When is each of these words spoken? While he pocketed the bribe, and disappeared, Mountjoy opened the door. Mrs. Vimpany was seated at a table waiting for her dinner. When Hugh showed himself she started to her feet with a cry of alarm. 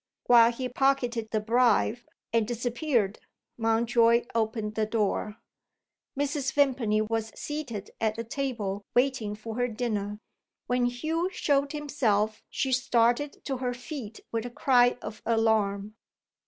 While 0.25 0.51
he 0.51 0.67
pocketed 0.67 1.29
the 1.29 1.39
bribe, 1.39 1.99
and 2.33 2.47
disappeared, 2.47 3.19
Mountjoy 3.55 4.23
opened 4.33 4.73
the 4.73 4.87
door. 4.87 5.37
Mrs. 6.19 6.51
Vimpany 6.53 7.01
was 7.03 7.31
seated 7.39 7.91
at 8.01 8.17
a 8.17 8.23
table 8.23 8.83
waiting 8.95 9.35
for 9.35 9.57
her 9.57 9.67
dinner. 9.67 10.17
When 10.65 10.85
Hugh 10.87 11.29
showed 11.31 11.73
himself 11.73 12.41
she 12.49 12.71
started 12.71 13.45
to 13.45 13.57
her 13.57 13.75
feet 13.75 14.19
with 14.31 14.43
a 14.43 14.49
cry 14.49 14.97
of 15.03 15.21
alarm. 15.23 15.93